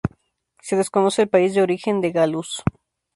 [0.63, 2.63] Se desconoce el país de origen de "Gallus".